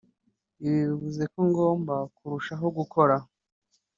[0.63, 3.15] ibi bivuze ko ngomba kurushaho gukora